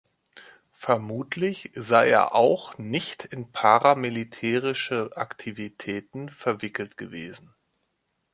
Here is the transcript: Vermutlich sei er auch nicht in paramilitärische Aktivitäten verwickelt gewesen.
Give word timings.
Vermutlich 0.73 1.69
sei 1.75 2.09
er 2.09 2.33
auch 2.33 2.75
nicht 2.79 3.23
in 3.23 3.51
paramilitärische 3.51 5.11
Aktivitäten 5.15 6.29
verwickelt 6.29 6.97
gewesen. 6.97 7.53